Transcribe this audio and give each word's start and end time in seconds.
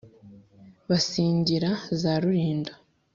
bisingira 0.87 1.69
za 2.01 2.13
rulindo 2.21 2.73